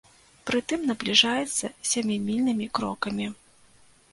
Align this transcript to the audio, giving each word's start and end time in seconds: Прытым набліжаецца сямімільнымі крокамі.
Прытым 0.49 0.87
набліжаецца 0.91 1.65
сямімільнымі 1.91 2.71
крокамі. 2.79 3.29